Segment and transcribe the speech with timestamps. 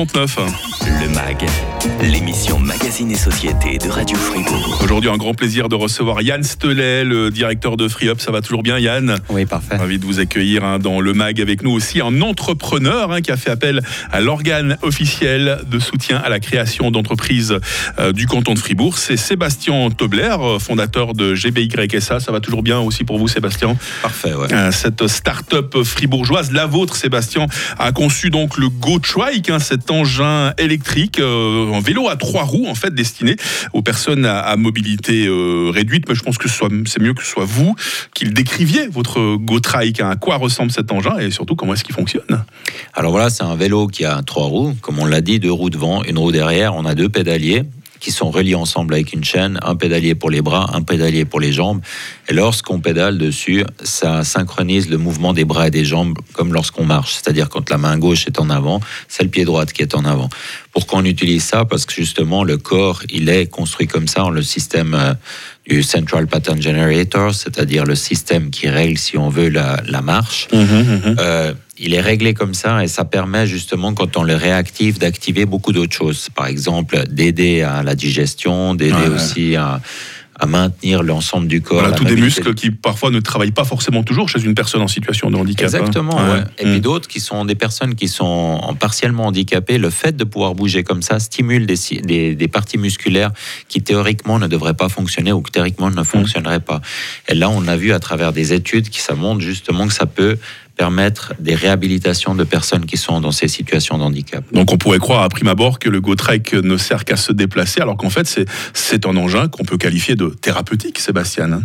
[0.00, 1.44] Le MAG,
[2.00, 4.80] l'émission Magazine et Société de Radio Fribourg.
[4.82, 8.18] Aujourd'hui, un grand plaisir de recevoir Yann Stelet, le directeur de FreeUp.
[8.18, 9.76] Ça va toujours bien, Yann Oui, parfait.
[9.76, 12.00] Ravi de vous accueillir hein, dans le MAG avec nous aussi.
[12.00, 16.90] Un entrepreneur hein, qui a fait appel à l'organe officiel de soutien à la création
[16.90, 17.58] d'entreprises
[17.98, 18.96] euh, du canton de Fribourg.
[18.96, 22.20] C'est Sébastien Tobler, euh, fondateur de GBYSA.
[22.20, 24.50] Ça va toujours bien aussi pour vous, Sébastien Parfait, ouais.
[24.50, 27.48] Euh, Cette start-up fribourgeoise, la vôtre, Sébastien,
[27.78, 29.58] a conçu donc le GoTrike, hein,
[29.90, 33.36] engin électrique, euh, un vélo à trois roues en fait destiné
[33.72, 36.08] aux personnes à, mobilité euh, réduite.
[36.08, 37.74] Mais je pense que c'est mieux que ce soit vous
[38.14, 40.00] qui le décriviez votre GoTrike.
[40.00, 40.10] hein.
[40.10, 42.44] À quoi ressemble cet engin et surtout comment est-ce qu'il fonctionne?
[42.94, 45.70] Alors voilà, c'est un vélo qui a trois roues, comme on l'a dit, deux roues
[45.70, 46.74] devant, une roue derrière.
[46.74, 47.64] On a deux pédaliers
[48.00, 51.38] qui sont reliés ensemble avec une chaîne, un pédalier pour les bras, un pédalier pour
[51.38, 51.80] les jambes.
[52.28, 56.84] Et lorsqu'on pédale dessus, ça synchronise le mouvement des bras et des jambes comme lorsqu'on
[56.84, 57.12] marche.
[57.14, 60.04] C'est-à-dire quand la main gauche est en avant, c'est le pied droit qui est en
[60.04, 60.28] avant.
[60.72, 64.42] Pourquoi on utilise ça Parce que justement, le corps, il est construit comme ça, le
[64.42, 65.14] système euh,
[65.66, 70.48] du Central Pattern Generator, c'est-à-dire le système qui règle, si on veut, la, la marche.
[70.52, 75.46] Euh, il est réglé comme ça et ça permet justement, quand on le réactive, d'activer
[75.46, 76.28] beaucoup d'autres choses.
[76.34, 79.14] Par exemple, d'aider à la digestion, d'aider Ouais, ouais.
[79.14, 79.80] aussi à,
[80.38, 81.80] à maintenir l'ensemble du corps.
[81.80, 84.88] Voilà, tous des muscles qui parfois ne travaillent pas forcément toujours chez une personne en
[84.88, 85.64] situation de handicap.
[85.64, 85.78] hein.
[85.78, 86.40] Exactement, ouais.
[86.58, 86.70] Et Mm.
[86.70, 88.24] puis d'autres qui sont des personnes qui sont
[88.62, 92.48] en- partiellement handicapées, le fait de pouvoir bouger comme ça stimule des, si- des, des
[92.48, 93.32] parties musculaires
[93.68, 96.80] qui théoriquement ne devraient pas fonctionner ou qui théoriquement ne fonctionneraient pas.
[97.28, 100.06] Et là, on a vu à travers des études qui ça montre justement que ça
[100.06, 100.38] peut
[100.84, 104.42] permettre des réhabilitations de personnes qui sont dans ces situations de handicap.
[104.54, 107.82] Donc on pourrait croire à prime abord que le GoTrike ne sert qu'à se déplacer,
[107.82, 108.26] alors qu'en fait
[108.72, 111.52] c'est- un engin qu'on peut qualifier de thérapeutique, Sébastien.
[111.52, 111.62] hein.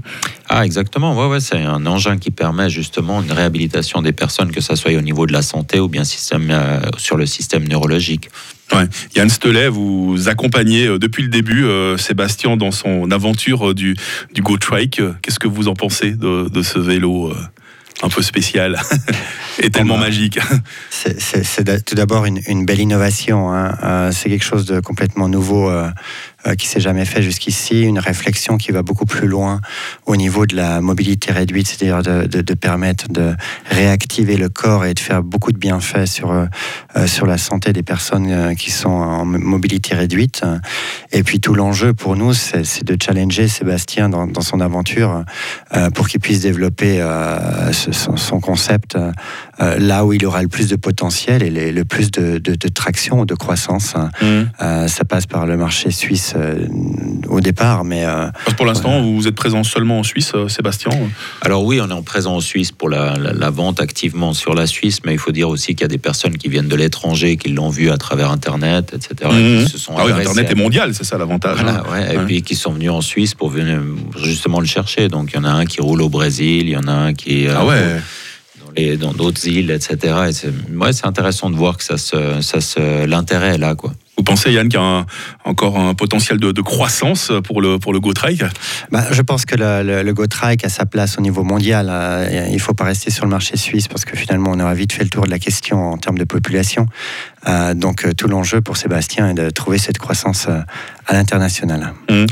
[0.50, 1.18] Ah, exactement.
[1.18, 4.94] Ouais, ouais, c'est un engin qui permet justement une réhabilitation des personnes, que ça soit
[4.98, 8.30] au niveau de la santé ou bien système, euh, sur le système neurologique.
[8.74, 8.88] Ouais.
[9.16, 13.96] Yann Stelet, vous accompagnez euh, depuis le début euh, Sébastien dans son aventure du,
[14.34, 15.02] du GoTrike.
[15.22, 17.36] Qu'est-ce que vous en pensez de, de ce vélo euh,
[18.04, 18.80] un peu spécial
[19.62, 20.40] et tellement magique
[20.90, 23.52] C'est- tout d'abord une, une belle innovation.
[23.54, 23.78] hein.
[23.84, 25.90] Euh, c'est quelque chose de complètement nouveau euh,
[26.54, 27.82] qui s'est jamais fait jusqu'ici.
[27.82, 29.62] Une réflexion qui va beaucoup plus loin
[30.06, 33.34] au niveau de la mobilité réduite, c'est-à-dire de, de- de permettre de
[33.70, 36.46] réactiver le corps et de faire beaucoup de bienfaits sur euh,
[36.96, 40.44] euh, sur la santé des personnes euh, qui sont en mo- mobilité réduite.
[41.12, 45.24] Et puis tout l'enjeu pour nous, c'est de challenger Sébastien dans, dans son aventure
[45.76, 49.12] euh, pour qu'il puisse développer euh, ce- son, son concept euh,
[49.62, 52.56] euh, là où il aura le plus de potentiel et les- le plus de, de-
[52.56, 53.94] de traction ou de croissance.
[53.96, 54.10] hein.
[54.62, 56.68] Euh, ça passe par le marché suisse euh,
[57.30, 60.48] au départ, mais euh, Parce que pour l'instant, vous êtes présent seulement en Suisse, euh,
[60.48, 60.92] Sébastien
[61.42, 64.54] Alors oui, on est en présent en Suisse pour la, la- la vente activement sur
[64.54, 66.76] la Suisse, mais il faut dire aussi qu'il y a des personnes qui viennent de
[66.76, 69.32] l'étranger, qui l'ont vu à travers Internet, etc.
[69.34, 71.58] et qui se sont Ah oui, Internet à- est mondial, c'est ça l'avantage.
[71.62, 71.92] Voilà, hein.
[71.92, 72.26] ouais, et Ouais.
[72.26, 73.82] puis qui sont venus en Suisse pour venir
[74.24, 75.08] justement le chercher.
[75.08, 77.14] Donc il y en a un qui roule au Brésil, il y en a un
[77.14, 78.98] qui est Ah ouais.
[78.98, 80.14] dans d'autres îles, etc.
[80.30, 83.74] Et c'est ouais, c'est intéressant de voir que ça se, ça se, l'intérêt est là,
[83.76, 83.94] quoi.
[84.18, 85.06] Vous pensez, Yann, qu'il y a
[85.44, 88.44] encore un potentiel de, croissance pour le, pour le GoTrike
[88.92, 91.88] bah, je pense que le, le, le GoTrike a sa place au niveau mondial.
[91.90, 94.74] Euh, il ne faut pas rester sur le marché suisse parce que finalement, on aura
[94.74, 96.88] vite fait le tour de la question en termes de population.
[97.48, 100.60] Euh, donc, euh, tout l'enjeu pour Sébastien est de trouver cette croissance euh,
[101.08, 101.94] à l'international.
[102.10, 102.26] Euh,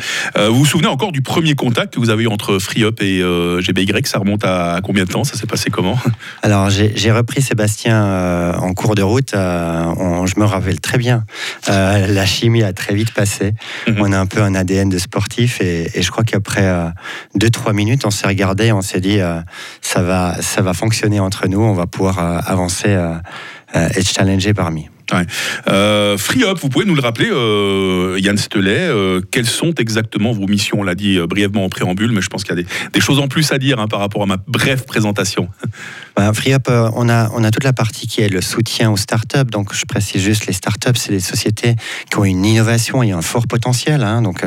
[0.49, 3.61] vous vous souvenez encore du premier contact que vous avez eu entre FreeUp et euh,
[3.61, 5.23] GBY Ça remonte à, combien de temps?
[5.23, 5.97] Ça s'est passé comment?
[6.41, 9.33] Alors, j'ai repris Sébastien euh, en cours de route.
[9.35, 11.25] euh, on- je me rappelle très bien.
[11.69, 13.53] Euh, la chimie a très vite passé.
[13.87, 13.97] Mhm.
[13.99, 16.63] On a un peu un ADN de sportif et, et je crois qu'après
[17.37, 19.39] 2-3 minutes, on s'est regardé, on s'est dit euh,
[19.81, 22.97] ça, va, ça va fonctionner entre nous, on va pouvoir avancer
[23.75, 24.89] et challenger parmi.
[25.67, 30.47] Euh, FreeUp, vous pouvez nous le rappeler, euh, Yann Stelet, euh, quelles sont exactement vos
[30.47, 30.79] missions?
[30.79, 33.27] On l'a dit brièvement en préambule, mais je pense qu'il y a des, choses en
[33.27, 35.49] plus à dire hein, par rapport à ma brève présentation.
[36.15, 39.49] Ben, FreeUp, euh, on, a, toute la partie qui est le soutien aux startups.
[39.49, 41.75] Donc, je précise juste, les startups, c'est des sociétés
[42.11, 44.03] qui ont une innovation et un fort potentiel.
[44.03, 44.21] hein.
[44.21, 44.45] donc,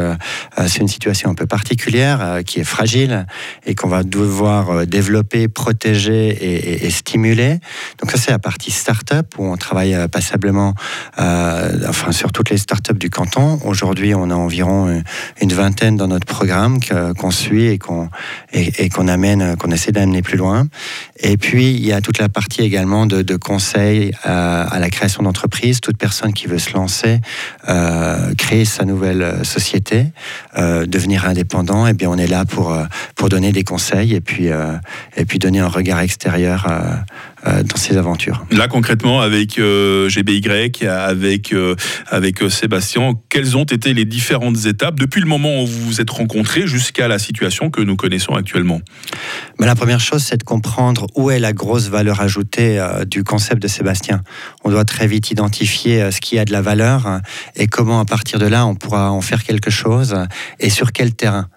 [0.68, 3.26] c'est une situation un peu particulière, qui est fragile
[3.66, 7.58] et qu'on va devoir développer, protéger et, et- stimuler.
[8.00, 12.58] Donc, ça, c'est la partie startup où on travaille passablement euh, enfin, sur toutes les
[12.58, 13.58] startups du canton.
[13.64, 15.02] Aujourd'hui, on a environ
[15.40, 16.78] une, vingtaine dans notre programme
[17.18, 18.08] qu'on suit et qu'on
[18.52, 20.66] et, et qu'on amène, qu'on essaie d'amener plus loin.
[21.20, 25.22] Et puis, il y a toute la partie également de, conseils à, à la création
[25.22, 25.80] d'entreprise.
[25.80, 27.20] Toute personne qui veut se lancer,
[27.68, 30.06] euh, créer sa nouvelle euh, société,
[30.58, 32.84] euh, devenir indépendant, et bien, on est là pour, euh,
[33.14, 34.76] pour donner des conseils et puis, euh,
[35.16, 38.44] et puis donner un regard extérieur euh, euh, dans ces aventures.
[38.50, 40.42] Là, concrètement, avec euh, GBY,
[40.86, 41.54] avec,
[42.08, 43.14] avec Sébastien.
[43.28, 47.08] Quelles ont été les différentes étapes depuis le moment où vous vous êtes rencontrés jusqu'à
[47.08, 48.80] la situation que nous connaissons actuellement?
[49.58, 53.68] La première chose, c'est de comprendre où est la grosse valeur ajoutée du concept de
[53.68, 54.22] Sébastien.
[54.64, 57.20] On doit très vite identifier ce qui a de la valeur
[57.54, 60.16] et comment à partir de là on pourra en faire quelque chose
[60.60, 61.48] et sur quel terrain.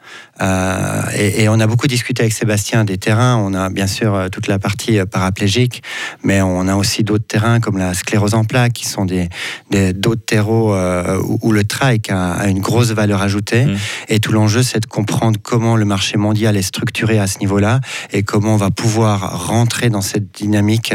[0.42, 3.38] Euh, et, on a beaucoup discuté avec Sébastien des terrains.
[3.38, 5.82] On a bien sûr euh, toute la partie euh, paraplégique,
[6.24, 9.30] mais on a aussi d'autres terrains comme la sclérose en plaques, qui sont des,
[9.94, 10.76] d'autres terreaux
[11.42, 13.66] où, le trike a, une grosse valeur ajoutée.
[13.66, 13.78] Mmh.
[14.10, 17.80] Et tout l'enjeu, c'est de comprendre comment le marché mondial est structuré à ce niveau-là
[18.12, 20.94] et comment on va pouvoir rentrer dans cette dynamique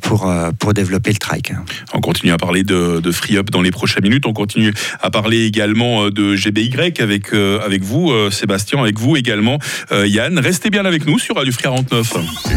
[0.00, 1.52] pour, pour développer le trike.
[1.94, 4.26] On continue à parler de, de Free Up dans les prochaines minutes.
[4.26, 8.12] On continue à parler également de GBY avec, avec vous.
[8.42, 9.60] Sébastien, avec vous également,
[9.92, 10.36] euh, Yann.
[10.36, 12.14] Restez bien avec nous sur Radio Free 49.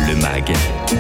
[0.08, 0.52] Le MAG,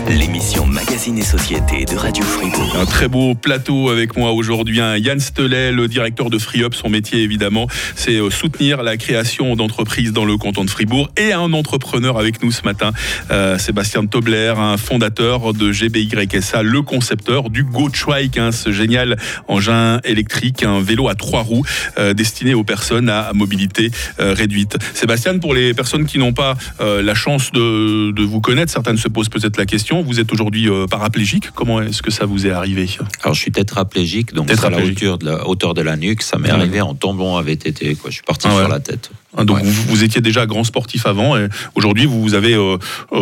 [0.07, 2.77] l'émission Magazine et Société de Radio Fribourg.
[2.79, 4.79] Un très beau plateau avec moi aujourd'hui.
[4.79, 4.97] Hein.
[4.97, 6.75] Yann Stelet, le directeur de Free Up.
[6.75, 7.65] Son métier, évidemment,
[7.95, 11.09] c'est euh, soutenir la création d'entreprises dans le canton de Fribourg.
[11.17, 12.91] Et un entrepreneur avec nous ce matin,
[13.31, 19.17] euh, Sébastien Tobler, un fondateur de GBYSA, le concepteur du GoTrike, hein, ce génial
[19.47, 21.65] engin électrique, un vélo à trois roues
[22.13, 23.89] destiné aux personnes à mobilité
[24.19, 24.74] réduite.
[24.93, 29.07] Sébastien, pour les personnes qui n'ont pas euh, la chance de, vous connaître, certaines se
[29.07, 30.01] posent peut-être la question.
[30.01, 31.51] Vous êtes aujourd'hui euh, paraplégique.
[31.51, 32.89] Comment est-ce que ça vous est arrivé?
[33.23, 36.21] Alors, je suis tétraplégique, donc à la hauteur de la, hauteur de la nuque.
[36.21, 37.95] Ça m'est arrivé en tombant à VTT.
[37.95, 38.09] Quoi.
[38.09, 39.11] Je suis parti ah sur la tête.
[39.43, 42.77] Donc vous, étiez déjà grand sportif avant et aujourd'hui vous avez euh,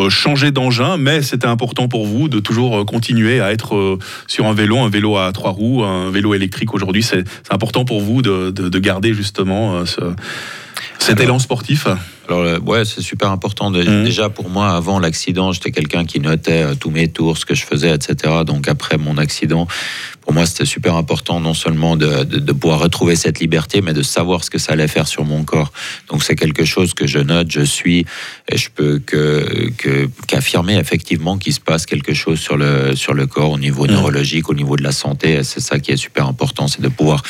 [0.09, 4.79] changé d'engin, mais c'était important pour vous de toujours continuer à être sur un vélo,
[4.79, 7.03] un vélo à trois roues, un vélo électrique aujourd'hui.
[7.03, 10.01] C'est important pour vous de, de garder justement ce,
[10.99, 11.87] cet élan sportif?
[12.29, 13.69] alors, ouais, c'est super important.
[13.69, 14.03] Mmh.
[14.03, 17.55] Déjà, pour moi, avant l'accident, j'étais quelqu'un qui notait euh, tous mes tours, ce que
[17.55, 18.33] je faisais, etc.
[18.45, 19.67] Donc, après mon accident,
[20.23, 24.01] pour moi, c'était super important non seulement de, de, pouvoir retrouver cette liberté, mais de
[24.01, 25.71] savoir ce que ça allait faire sur mon corps.
[26.09, 28.05] Donc, c'est quelque chose que je note, je suis,
[28.49, 29.69] et je peux que,
[30.27, 34.49] qu'affirmer effectivement qu'il se passe quelque chose sur le, sur le corps au niveau neurologique,
[34.49, 35.43] au niveau de la santé.
[35.43, 37.23] C'est ça qui est super important, c'est de pouvoir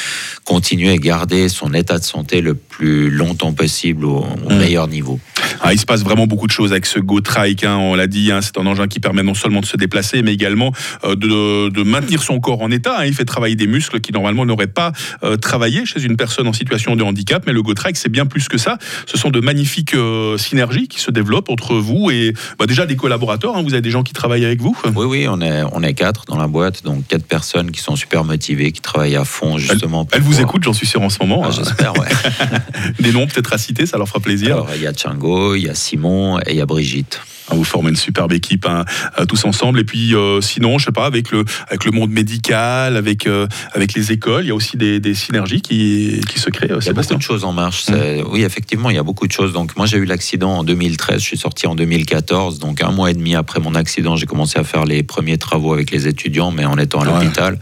[0.46, 4.56] continuer à garder son état de santé le plus longtemps possible au, mmh.
[4.56, 5.20] meilleur niveau.
[5.62, 8.32] Ah, il se passe vraiment beaucoup de choses avec ce GoTrike, hein, on l'a dit,
[8.32, 10.72] hein, c'est un engin qui permet non seulement de se déplacer, mais également
[11.04, 12.83] euh, de, de, maintenir son corps en état.
[12.88, 13.06] Hein.
[13.06, 14.92] Il fait travailler des muscles qui normalement n'auraient pas
[15.24, 18.48] euh, travaillé chez une personne en situation de handicap, mais le GoTrike, c'est bien plus
[18.48, 18.78] que ça.
[19.06, 22.96] Ce sont de magnifiques euh, synergies qui se développent entre vous et bah, déjà des
[22.96, 23.62] collaborateurs.
[23.62, 24.78] Vous avez des gens qui travaillent avec vous?
[24.96, 27.96] Oui, oui, on est, on est quatre dans la boîte, donc quatre personnes qui sont
[27.96, 30.08] super motivées, qui travaillent à fond justement.
[30.12, 31.44] Elles, vous écoutent, j'en suis sûr en ce moment.
[31.46, 32.08] Ah, j'espère, ouais.
[33.00, 34.56] des noms peut-être à citer, ça leur fera plaisir.
[34.56, 37.22] Alors, il y a Tchango, il y a Simon et il y a Brigitte.
[37.50, 38.86] Ah, vous formez une superbe équipe hein,
[39.20, 39.80] euh, tous ensemble.
[39.80, 43.48] Et puis euh, sinon, je sais pas, avec le, avec le monde médical, avec, euh,
[43.74, 46.68] avec les écoles, il y a aussi des, des synergies qui, qui se créent.
[46.68, 47.90] Il y a beaucoup de choses en marche.
[47.90, 48.24] Mmh.
[48.30, 49.54] Oui, effectivement, il y a beaucoup de choses.
[49.54, 52.60] Donc moi, j'ai eu l'accident en 2013, je suis sorti en 2014.
[52.60, 55.74] Donc un mois et demi après mon accident, j'ai commencé à faire les premiers travaux
[55.74, 57.60] avec les étudiants, mais en étant à l'hôpital.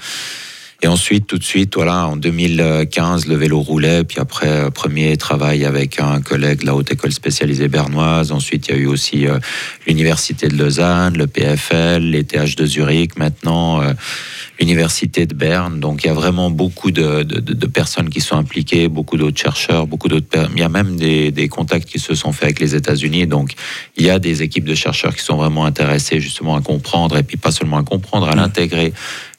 [0.84, 4.04] Et ensuite, tout de suite, voilà, en 2015, le vélo roulait.
[4.04, 8.32] Puis après, euh, premier travail avec un collègue de la Haute École spécialisée bernoise.
[8.32, 9.38] Ensuite, il y a eu aussi euh,
[9.86, 13.94] l'Université de Lausanne, le PFL, les TH de Zurich, maintenant euh,
[14.60, 15.80] l'Université de Berne.
[15.80, 19.40] Donc, il y a vraiment beaucoup de, de, de personnes qui sont impliquées, beaucoup d'autres
[19.40, 20.50] chercheurs, beaucoup d'autres.
[20.56, 23.28] Il y a même des, des, contacts qui se sont faits avec les États-Unis.
[23.28, 23.54] Donc,
[23.98, 27.24] il y a des équipes de chercheurs qui sont vraiment intéressées justement à comprendre, et
[27.24, 28.40] puis pas seulement à comprendre, à mmh.
[28.40, 28.94] l'intégrer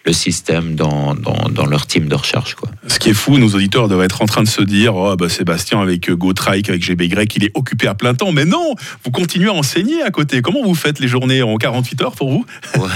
[0.05, 2.55] le système dans, dans, leur team de recherche.
[2.55, 2.69] Quoi.
[2.89, 5.29] Ce qui est fou, nos auditeurs doivent être en train de se dire oh, bah,
[5.29, 8.33] Sébastien, avec euh, GoTrike, avec GBY, il est occupé à plein temps.
[8.33, 10.43] Mais non, vous continuez à enseigner à côté.
[10.43, 12.47] Comment vous faites les journées en 48 heures pour vous?
[12.83, 12.89] Ouais.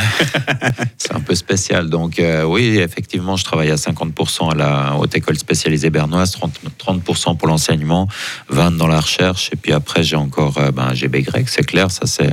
[0.96, 1.90] C'est un peu spécial.
[1.90, 6.50] Donc, euh, oui, effectivement, je travaille à 50% à la haute école spécialisée bernoise, 30%,
[6.78, 8.08] 30 pour l'enseignement,
[8.52, 9.50] 20% dans la recherche.
[9.52, 12.32] Et puis après, j'ai encore euh, ben, GBY, c'est clair, ça c'est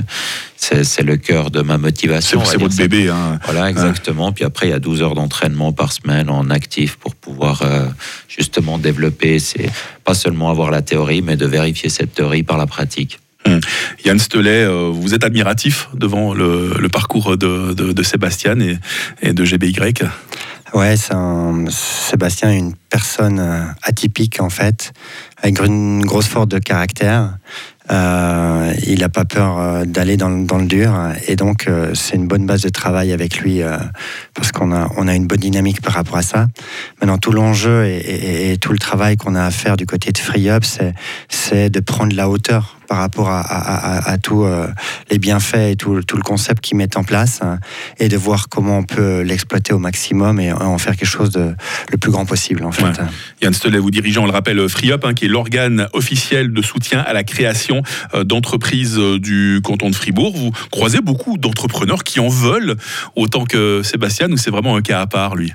[0.82, 2.44] c'est le cœur de ma motivation.
[2.44, 3.08] C'est votre bébé.
[3.08, 3.38] Hein.
[3.44, 4.32] Voilà, exactement.
[4.32, 7.86] Puis après, il y a 12 heures d'entraînement par semaine en actif pour pouvoir euh,
[8.28, 9.70] justement développer, c'est
[10.04, 13.20] pas seulement avoir la théorie, mais de vérifier cette théorie par la pratique.
[13.46, 13.60] Hum.
[14.06, 18.78] Yann Stelet, euh, vous êtes admiratif devant le, parcours de, Sébastien et,
[19.20, 19.74] et de GBY
[20.74, 21.66] Ouais, un...
[21.68, 24.92] Sébastien est une personne euh, atypique en fait,
[25.40, 27.38] avec une grosse force de caractère.
[27.90, 30.94] Euh, il n'a pas peur euh, d'aller dans, le dur
[31.28, 33.60] et donc euh, c'est une bonne base de travail avec lui
[34.32, 36.48] parce qu'on a, on a une bonne dynamique par rapport à ça.
[37.00, 40.64] Maintenant, tout l'enjeu et, tout le travail qu'on a à faire du côté de FreeUp,
[40.64, 40.94] c'est,
[41.28, 44.66] c'est de prendre la hauteur par rapport à, à, à, tous euh,
[45.10, 47.58] les bienfaits et tout, tout le concept qu'ils mettent en place hein,
[47.98, 51.54] et de voir comment on peut l'exploiter au maximum et en faire quelque chose de
[51.90, 53.00] le plus grand possible en fait.
[53.42, 57.00] Yann Stelet, vous dirigeant, on le rappelle, FreeUp, hein, qui est l'organe officiel de soutien
[57.00, 57.82] à la création
[58.14, 60.36] euh, d'entreprises euh, du canton de Fribourg.
[60.36, 62.76] Vous croisez beaucoup d'entrepreneurs qui en veulent
[63.16, 65.52] autant que Sébastien ou c'est vraiment un cas à part lui?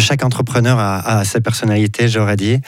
[0.00, 2.60] Chaque entrepreneur a, a sa personnalité, j'aurais dit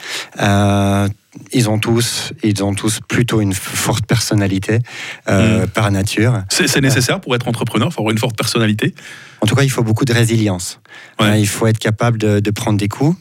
[1.51, 4.79] ils ont tous, ils ont tous plutôt une forte personnalité
[5.27, 5.67] euh, hmm.
[5.67, 6.43] par nature.
[6.49, 8.93] C'est nécessaire pour être entrepreneur, pour avoir une forte personnalité?
[9.41, 10.79] En tout cas, il faut beaucoup de résilience.
[11.21, 13.17] il faut être capable de prendre des coups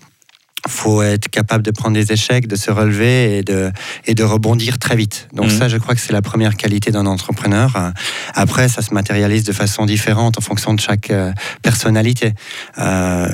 [0.68, 3.70] faut être capable de prendre des échecs, de se relever et de,
[4.06, 5.28] et de rebondir très vite.
[5.32, 5.58] Donc mhm.
[5.58, 7.92] ça, je crois que c'est la première qualité d'un entrepreneur.
[8.34, 12.34] Après, ça se matérialise de façon différente en fonction de chaque euh, personnalité.
[12.78, 13.28] Euh,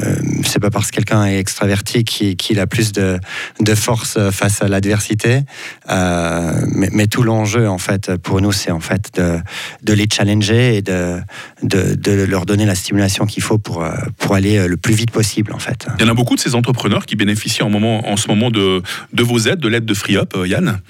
[0.45, 3.19] c'est pas parce que quelqu'un est extraverti qu'il a plus de,
[3.61, 5.43] de force face à l'adversité.
[5.91, 9.39] Euh, mais, mais, tout l'enjeu, en fait, pour nous, c'est en fait de,
[9.83, 11.21] de les challenger et de,
[11.63, 13.85] de, de leur donner la stimulation qu'il faut pour,
[14.19, 15.87] pour aller le plus vite possible, en fait.
[15.99, 18.51] Il y en a beaucoup de ces entrepreneurs qui bénéficient en, moment, en ce moment
[18.51, 20.81] de, de vos aides, de l'aide de FreeUp, euh, Yann?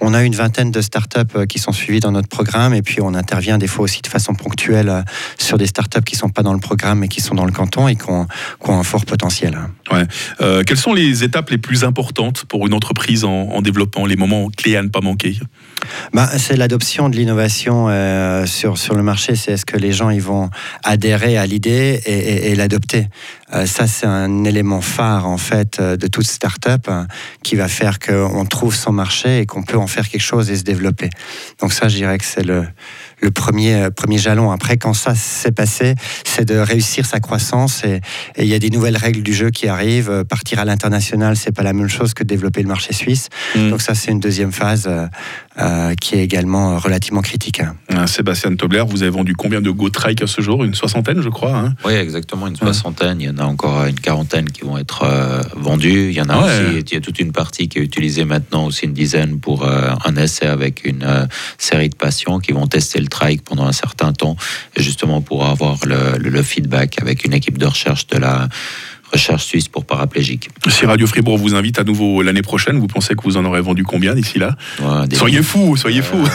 [0.00, 3.00] On a une vingtaine de startups euh, qui sont suivies dans notre programme et puis
[3.00, 5.02] on intervient des fois aussi de façon ponctuelle euh,
[5.36, 7.50] sur des startups qui ne sont pas dans le programme mais qui sont dans le
[7.50, 8.28] canton et qui ont,
[8.68, 9.58] un fort potentiel.
[9.90, 10.64] Ouais.
[10.64, 14.48] quelles sont les étapes les plus importantes pour une entreprise en, en développement, les moments
[14.48, 15.38] clés à ne pas manquer?
[16.12, 17.88] Bah, C'est l'adoption de l'innovation
[18.46, 19.36] sur, sur le marché.
[19.36, 20.50] C'est est-ce que les gens ils vont
[20.84, 23.06] adhérer à l'idée et, l'adopter.
[23.66, 27.04] ça, c'est un élément phare en fait euh, de toute start-up euh,
[27.42, 30.56] qui va faire qu'on trouve son marché et qu'on peut en faire quelque chose et
[30.56, 31.10] se développer.
[31.60, 32.66] Donc ça, je dirais que c'est le,
[33.20, 34.50] le premier, euh, premier jalon.
[34.50, 38.00] Après, quand ça s'est passé, c'est de réussir sa croissance et
[38.38, 40.24] il y a des nouvelles règles du jeu qui arrivent.
[40.28, 43.28] Partir à l'international, c'est pas la même chose que développer le marché suisse.
[43.54, 43.70] Mm.
[43.70, 44.88] Donc ça, c'est une deuxième phase
[46.00, 47.62] qui est également relativement critique.
[47.94, 50.64] Ah, Sébastien Tobler, vous avez vendu combien de GoTrike ce jour?
[50.64, 51.56] Une soixantaine, je crois.
[51.56, 51.74] Hein?
[51.84, 53.20] Oui, exactement, une soixantaine.
[53.20, 55.04] Il y en a encore une quarantaine qui vont être
[55.56, 56.08] vendu.
[56.10, 58.66] Il y en a aussi, il y a toute une partie qui est utilisée maintenant,
[58.66, 61.26] aussi une dizaine pour euh, un essai avec une euh,
[61.58, 64.36] série de patients qui vont tester le trike pendant un certain temps,
[64.76, 68.48] justement pour avoir le, le feedback avec une équipe de recherche de la
[69.12, 70.48] recherche suisse pour paraplégiques.
[70.68, 73.60] Si Radio Fribourg vous invite à nouveau l'année prochaine, vous pensez que vous en aurez
[73.60, 74.56] vendu combien d'ici là
[75.12, 76.26] Soyez fous, soyez fous.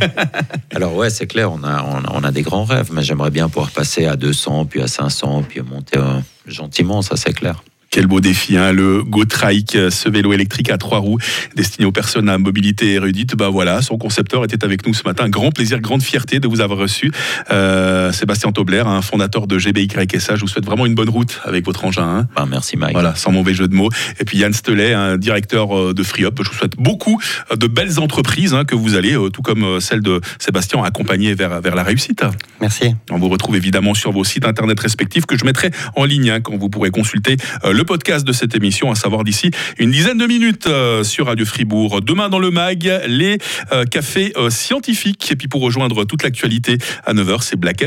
[0.74, 3.70] Alors ouais, c'est clair, on a, on a, des grands rêves, mais j'aimerais bien pouvoir
[3.70, 7.62] passer à 200, puis à 500, puis monter euh, gentiment, ça c'est clair.
[7.92, 11.18] Quel beau défi, hein, le GoTrike, ce vélo électrique à trois roues
[11.54, 13.36] destiné aux personnes à mobilité érudite.
[13.36, 15.28] Bah voilà, son concepteur était avec nous ce matin.
[15.28, 17.12] Grand plaisir, grande fierté de vous avoir reçu.
[17.50, 20.36] Euh, Sébastien Tobler, un fondateur de GBYSA.
[20.36, 22.02] Je vous souhaite vraiment une bonne route avec votre engin.
[22.02, 22.28] Hein.
[22.34, 22.94] Bah, merci Mike.
[22.94, 23.90] Voilà, sans mauvais jeu de mots.
[24.18, 26.42] Et puis Yann Stelet, un directeur euh, de FreeUp.
[26.42, 27.20] Je vous souhaite beaucoup
[27.50, 31.60] euh, de belles entreprises hein, que vous allez, tout comme celle de Sébastien, accompagner vers,
[31.60, 32.24] vers la réussite.
[32.62, 32.94] Merci.
[33.10, 36.56] On vous retrouve évidemment sur vos sites internet respectifs que je mettrai en ligne quand
[36.56, 37.36] vous pourrez consulter
[37.70, 41.26] le le podcast de cette émission, à savoir d'ici une dizaine de minutes euh, sur
[41.26, 42.00] Radio Fribourg.
[42.00, 43.38] Demain dans le MAG, les
[43.72, 45.32] euh, cafés euh, scientifiques.
[45.32, 47.80] Et puis pour rejoindre toute l'actualité à 9h, c'est Black